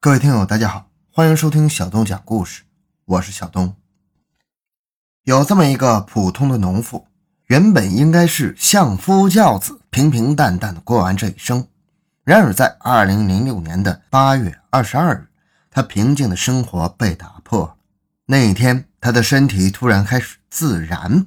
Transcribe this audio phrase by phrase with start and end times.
[0.00, 2.62] 各位听友，大家好，欢迎收听小东讲故事，
[3.04, 3.74] 我是小东。
[5.24, 7.08] 有这么一个普通的农妇，
[7.46, 11.66] 原本应该是相夫教子，平平淡淡的过完这一生。
[12.22, 15.26] 然而，在二零零六年的八月二十二日，
[15.68, 17.76] 她平静的生活被打破。
[18.26, 21.26] 那一天，她的身体突然开始自燃，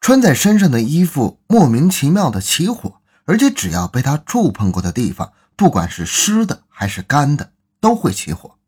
[0.00, 7.52] 穿在身上的衣服莫名其妙的起火，而且只要被她触碰过的地方，不管是湿的还是干的。
[7.80, 8.58] 都会起火，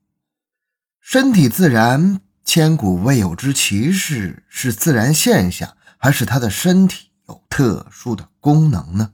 [1.01, 9.13] 身体自燃，千古未有之奇事，是自然现象，还是他的身体有特殊的功能呢？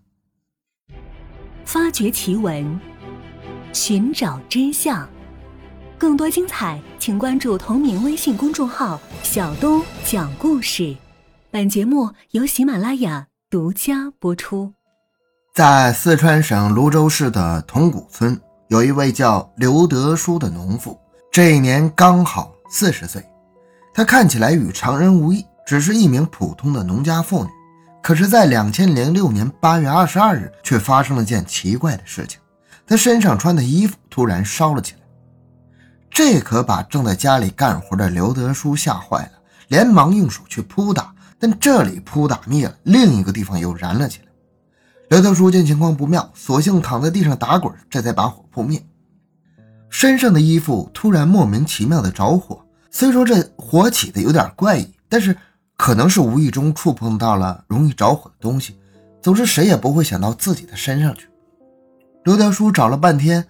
[1.65, 2.79] 发掘奇闻，
[3.73, 5.09] 寻找真相，
[5.99, 10.97] 更多精彩，请关注同名微信公众号“小东讲故事”。
[11.51, 14.75] 本节目由喜马拉雅独家播出。
[15.55, 18.39] 在四川省泸州市的铜鼓村。
[18.69, 20.99] 有一位叫刘德书的农妇，
[21.31, 23.25] 这一年刚好四十岁。
[23.95, 27.51] 她看起来与常人无异，只是一名普通的农家妇女。
[28.03, 32.41] 可是，在两千零六年八月二十二日，却发生了件奇怪的事情：
[32.87, 34.99] 她身上穿的衣服突然烧了起来。
[36.11, 39.33] 这可把正在家里干活的刘德书吓坏了，
[39.69, 44.26] 连忙用手去扑打，但这里扑打灭了，另一个地方又燃了起来。
[45.09, 48.85] 刘德叔见情况不妙，索性躺在地上打滚，这才把火扑灭。
[49.89, 55.37] 身上的衣服突然莫名其妙的着火，虽说这火起的有点怪异，但是
[55.77, 58.77] 可能是无意中触碰到了容易着火的东西。
[59.23, 61.29] 总之，谁也不会想到自己的身上去。
[62.25, 63.47] 刘德叔找了半天，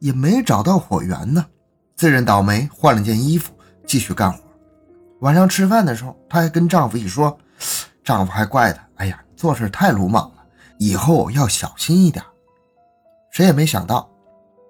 [0.00, 1.46] 也没找到火源呢。
[1.94, 3.52] 自认倒霉，换了件衣服
[3.86, 4.40] 继续干活。
[5.20, 7.38] 晚上吃饭的时候，她还跟丈夫一说，
[8.02, 10.36] 丈夫还怪她：“哎呀，做事太鲁莽了。”
[10.80, 12.24] 以后要小心一点。
[13.30, 14.10] 谁也没想到，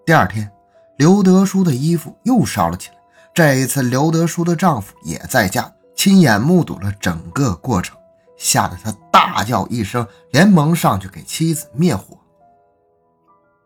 [0.05, 0.51] 第二天，
[0.99, 2.97] 刘德书的衣服又烧了起来。
[3.33, 7.97] 这一次，刘德书的丈夫也在家，亲眼目睹了整个过程，
[8.37, 12.19] 吓得他大叫一声，连忙上去给妻子灭火。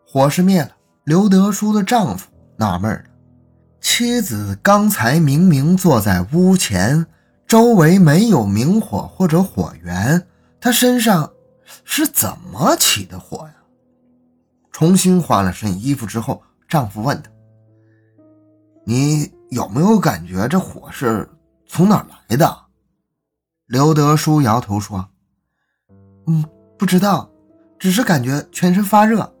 [0.07, 0.69] 火是灭了，
[1.03, 3.03] 刘德书的丈夫纳闷了：
[3.81, 7.07] 妻子刚才明明坐在屋前，
[7.47, 10.27] 周围没有明火或者火源，
[10.61, 11.31] 她身上……
[11.85, 13.53] 是怎么起的火呀？
[14.71, 17.31] 重新换了身衣服之后，丈夫问她
[18.83, 21.29] ：“你有没有感觉这火是
[21.65, 22.57] 从哪来的？”
[23.67, 25.07] 刘德书摇头说
[26.27, 26.43] ：“嗯，
[26.77, 27.29] 不知道，
[27.79, 29.33] 只是感觉全身发热。”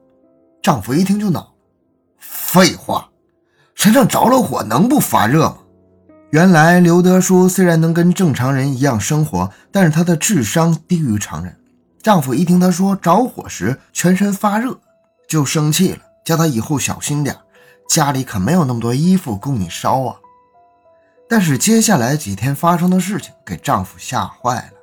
[0.63, 1.53] 丈夫一听就恼
[2.17, 3.09] ：“废话，
[3.73, 5.57] 身上着了火能不发热吗？”
[6.31, 11.59] 原来刘德书虽然能跟正常人一样生活，但是他的智商低于常人。
[12.05, 14.77] 丈夫一听她说着火时全身发热，
[15.27, 17.35] 就生气了，叫她以后小心点，
[17.89, 20.15] 家里可没有那么多衣服供你烧啊。
[21.27, 24.73] 但是接下来几天发生的事情给丈夫吓坏了，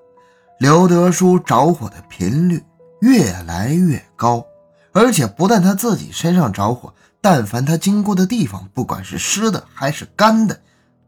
[0.58, 2.60] 刘德书着火的频率
[3.02, 4.44] 越来越高，
[4.90, 10.60] 而且不但他自己身上着火，但凡他经过的地方，不管是湿的还是干的，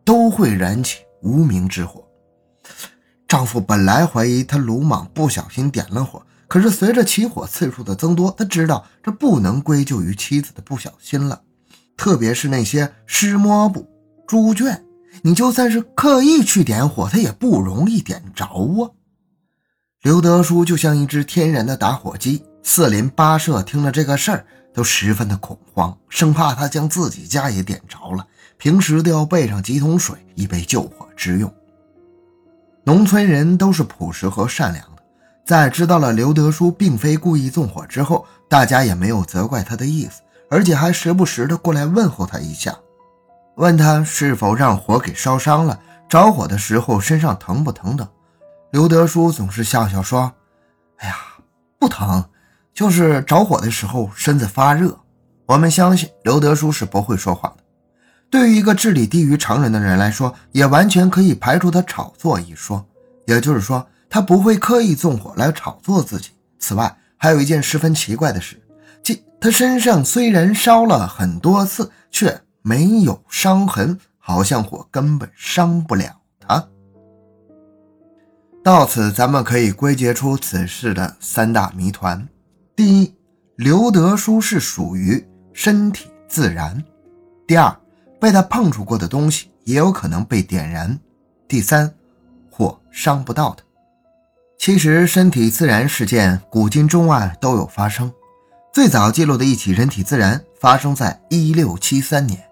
[0.04, 2.03] 都会燃起无名之火。
[3.34, 6.24] 丈夫本来怀疑她鲁莽，不小心点了火。
[6.46, 11.42] 可是随着起火次数的增多，他知道这不能归咎于妻子的不小心了。
[11.96, 13.88] 特别是那些湿抹布、
[14.28, 14.84] 猪圈，
[15.22, 18.94] 你就算是刻意去点火，它也不容易点着啊。
[20.02, 28.24] 刘德书就像一只天然的打火机，四邻八舍听了这个事儿都十分的恐慌，生怕他将自己家也点着了。
[28.58, 31.52] 平时都要备上几桶水，以备救火之用。
[32.86, 35.02] 农村人都是朴实和善良的，
[35.44, 42.76] 在知道了刘德书并非故意纵火之后，大家也没有责怪他的意思，而且还时不时的过来问候他一下，
[43.56, 45.80] 问他是否让火给烧伤了，
[46.10, 48.06] 着火的时候身上疼不疼等。
[48.70, 50.30] 刘德书总是笑笑说
[50.98, 51.16] ：“哎呀，
[51.78, 52.22] 不疼，
[52.74, 54.94] 就是着火的时候身子发热。”
[55.46, 57.63] 我们相信刘德书是不会说谎的。
[58.34, 62.84] 对于一个智力低于常人的人来说，也完全可以排除他炒作一说。
[63.28, 66.30] 也就是说，他不会刻意纵火来炒作自己。
[66.58, 68.60] 此外，还有一件十分奇怪的事，
[69.04, 76.66] 即他身上虽然烧了很多次，却没有伤痕，好像火根本伤不了他。
[78.64, 82.26] 到此，咱们可以归结出此事的三大谜团：
[82.74, 83.14] 第一，
[83.54, 86.82] 刘德书是属于身体自燃；
[87.46, 87.72] 第二，
[88.24, 90.98] 被他碰触过的东西也有可能被点燃。
[91.46, 91.92] 第三，
[92.50, 93.62] 火伤不到他。
[94.58, 98.10] 其实，身体自燃事件古今中外都有发生。
[98.72, 102.42] 最早记录的一起人体自燃发生在1673年，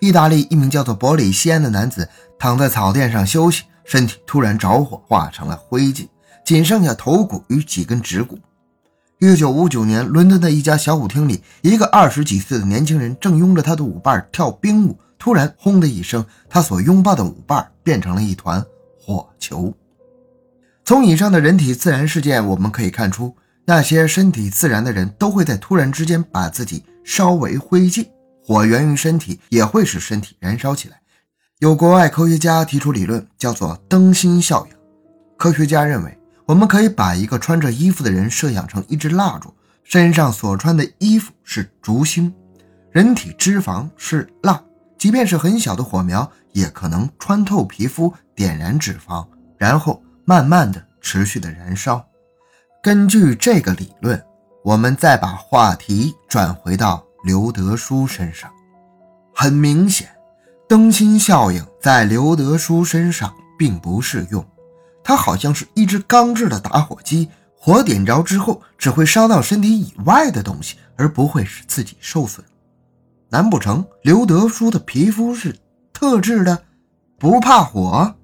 [0.00, 2.08] 意大利一名叫做伯里西安的男子
[2.38, 6.08] 躺在草垫上休息，身体突然着火，化成了灰烬，
[6.42, 8.38] 仅剩下头骨与几根指骨。
[9.20, 18.64] 1959年，伦敦的一家小舞厅里，一个二十几岁的年轻人正拥着他的舞伴跳冰舞，突然“轰”的一声，他所拥抱的舞伴变成了一团
[18.98, 19.74] 火球。
[20.84, 23.36] 从以上的人体自然事件，我们可以看出，
[23.66, 28.06] 那些身体自然的人都会在突然之间把自己烧为灰烬。
[28.42, 30.98] 火源于身体，也会使身体燃烧起来。
[31.58, 34.76] 有国外科学家提出理论，叫做灯芯效应。
[35.36, 39.52] 科学家认为，我们可以把一个穿着衣服的人设想成一支蜡烛，
[39.84, 42.32] 身上所穿的衣服是烛芯，
[42.90, 44.58] 人体脂肪是蜡，
[44.98, 50.02] 即便是很小的火苗，也可能穿透皮肤，点燃脂肪，然后。
[50.28, 52.06] 慢慢的、持续的燃烧。
[52.82, 54.22] 根据这个理论，
[54.62, 58.50] 我们再把话题转回到刘德书身上。
[59.34, 60.06] 很明显，
[60.68, 64.46] 灯芯效应在刘德书身上并不适用。
[65.02, 72.44] 他好像是一只钢制的打火机，火点着之后只会烧到身体以外的东西，而不会使自己受损。
[73.30, 75.54] 难不成刘德书的皮肤是
[75.92, 76.62] 特制的，
[77.18, 78.14] 不怕火？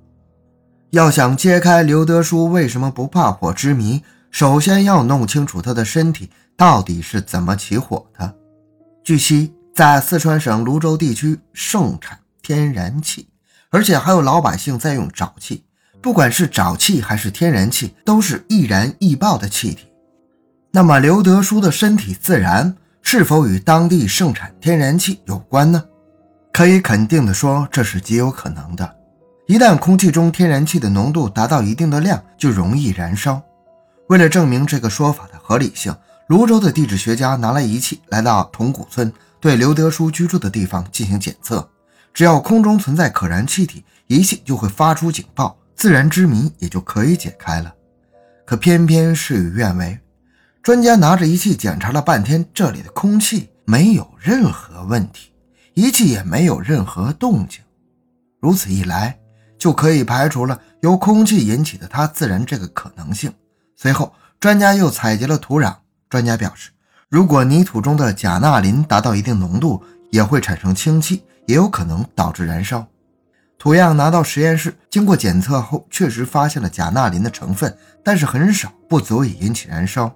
[0.91, 8.35] 要想揭开刘德书为什么不怕火之谜，首先要弄清楚他的身体到底是怎么起火的。
[9.03, 13.29] 据悉，在四川省泸州地区盛产天然气，
[13.71, 15.65] 而且还有老百姓在用沼气。
[16.01, 19.89] 不管是沼气还是天然气，都是易燃易爆的气体。
[20.71, 25.85] 那么，刘德书的身体自燃是否与当地盛产天然气有关呢？
[26.51, 28.97] 可以肯定的说，这是极有可能的。
[29.47, 33.41] 一旦空气中天然气的浓度达到一定的量，就容易燃烧。
[34.09, 35.95] 为了证明这个说法的合理性，
[36.29, 41.69] 泸州的地质学家拿来仪器来到铜鼓村，对刘德书居住的地方进行检测。
[42.15, 47.73] 只要空中存在可燃气体，仪器就会发出警报，自然之谜也就可以解开了。
[48.47, 49.99] 可偏偏事与愿违，
[50.65, 55.31] 专家拿着仪器检查了半天，这里的空气没有任何问题，
[55.75, 57.61] 仪器也没有任何动静。
[58.41, 59.15] 如此一来，
[59.59, 63.31] 就可以排除了由空气引起的它自燃这个可能性。
[63.77, 65.75] 随后，专家又采集了土壤。
[66.09, 66.71] 专家表示，
[67.11, 72.87] 如果泥土中的钾钠磷达到一定浓度，也会产生氢气，也有可能导致燃烧。
[73.59, 80.11] 土样拿到实验室，经过检测后，确实发现了钾钠磷的成分，但是很少，不足以引起燃烧。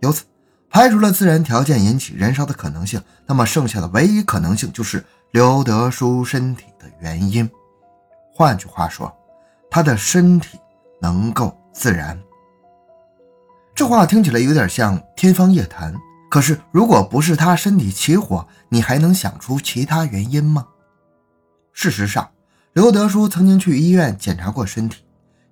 [0.00, 0.24] 由此，
[0.68, 3.02] 排除了自然条件引起燃烧的可能性。
[3.26, 7.48] 那么，剩下的唯一可能性就是刘德书身体的原因。
[8.32, 9.10] 换句话说，
[9.70, 10.58] 他的身体
[11.00, 12.18] 能够自燃。
[13.74, 15.94] 这话听起来有点像天方夜谭。
[16.28, 20.66] 可是，如果不是他身体起火，你还能想出其他原因吗？
[21.72, 22.28] 事实上，
[22.72, 25.04] 刘德书曾经去医院检查过身体。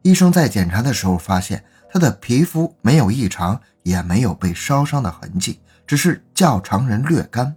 [0.02, 1.64] 医生在检查的时候发现，
[1.94, 7.54] 他的皮肤没有异常，也没有被烧伤的痕迹，只是较常人略干。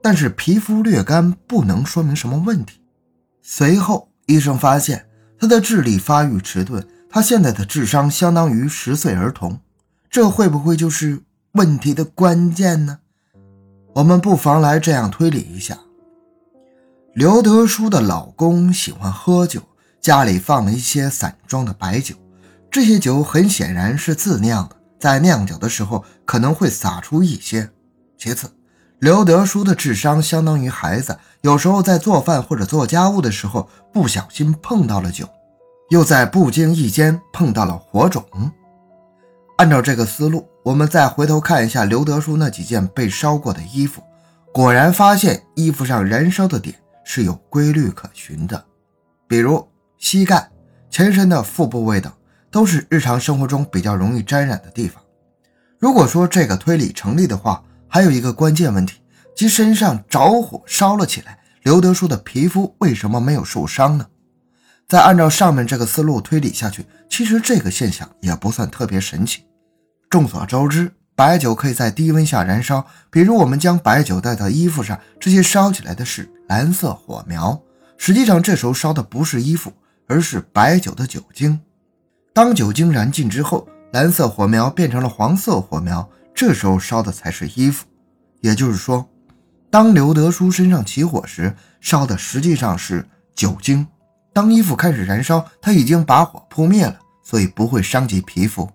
[0.00, 2.80] 但是，皮肤略干不能说明什么问题。
[3.42, 4.06] 随后。
[4.26, 5.08] 医生发现
[5.40, 9.58] 他的智力发育迟钝，他现在的智商相当于十岁儿童，
[10.08, 11.20] 这会不会就是
[11.54, 13.00] 问题的关键呢？
[13.94, 15.76] 我们不妨来这样推理一下：
[17.12, 19.60] 刘德书的老公喜欢喝酒，
[20.00, 22.14] 家里放了一些散装的白酒，
[22.70, 27.68] 这些酒很显然是自酿的，在酿酒的时候可能会洒出一些。
[28.16, 28.48] 其次，
[29.00, 35.28] 刘德书的智商相当于孩子，有时候在做饭或者做家务的时候不小心碰到了酒，
[35.88, 38.24] 又在不经意间碰到了火种。
[39.56, 44.00] 按照这个思路，我们再回头看一下刘德书那几件被烧过的衣服，
[44.52, 46.74] 果然发现衣服上燃烧的点
[47.04, 48.64] 是有规律可循的，
[49.26, 49.66] 比如
[49.98, 50.50] 膝盖、
[50.88, 52.10] 全身的腹部位等，
[52.50, 55.02] 都是日常生活中比较容易沾染的地方。
[55.78, 59.00] 如果说这个推理成立的话，还有一个关键问题，
[59.34, 64.06] 即身上着火烧了起来，刘德书的皮肤为什么没有受伤呢？
[64.88, 69.44] 再按照上面这个思路推理下去，其实这个现象也不算特别神奇。
[70.08, 77.62] 众所周知，白酒可以在低温下燃烧，比如我们将白酒带到衣服上，这些烧起来的是蓝色火苗，
[77.96, 79.72] 实际上这时候烧的不是衣服，
[80.08, 81.60] 而是白酒的酒精。
[82.32, 86.08] 当酒精燃尽之后，蓝色火苗变成了黄色火苗。
[86.32, 87.84] 这时候烧的才是衣服，
[88.40, 89.06] 也就是说，
[89.68, 93.84] 当刘德书身上起火时，烧的实际上是酒精；
[94.32, 98.70] 当衣服开始燃烧，他已经把火扑灭了，所以不会伤及皮肤。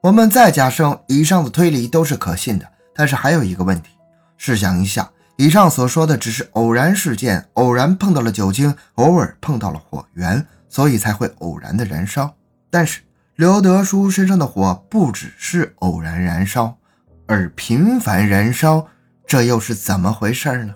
[0.00, 3.90] 我们再假设以上的推理都是可信的，但是还有一个问题，
[4.38, 12.34] 试想一下，以上所说的只是偶然事件，偶然碰到了酒精，偶尔碰到了火源，所以才会偶然的燃烧。
[12.70, 13.00] 但是
[13.36, 16.76] 刘德书身上的火不只是偶然燃烧，
[17.26, 18.86] 而频繁燃烧，
[19.26, 20.74] 这又是怎么回事呢？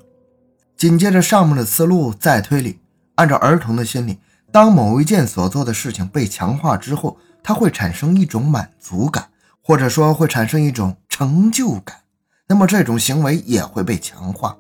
[0.77, 2.81] 紧接着上面的思路再推理，
[3.17, 4.19] 按照儿童的心理，
[4.51, 9.29] 当某一件所做的事情被强化之后，他会产生一种满足感，
[9.63, 11.97] 或者说会产生一种成就感。
[12.49, 14.57] 那么这种行为也会被强化。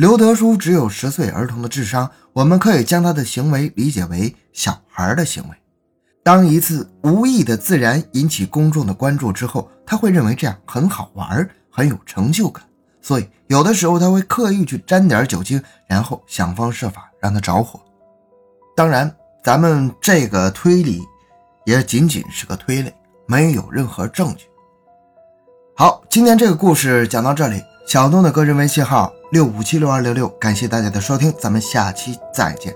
[0.00, 5.54] 刘德书只有十岁儿童的智商，我们可以将他的行为理解为小孩的行为。
[6.22, 12.64] 当一次无意的自然引起公众的关注之后，他会认为这样很好玩，很有成就感，
[13.02, 17.78] 所以有的时候他会刻意去沾点酒精，然后想方设法让它着火。
[18.74, 19.14] 当然，
[19.44, 21.02] 咱们这个推理
[21.66, 22.90] 也仅仅是个推理，
[23.26, 24.46] 没有任何证据。
[25.76, 27.62] 好，今天这个故事讲到这里。
[27.86, 32.72] 小东的个人微信号六五七六二六六，感谢大家的收听，咱们下期再见。